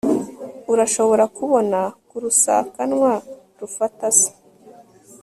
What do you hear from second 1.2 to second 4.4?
kubona ku rusakanwa rufata se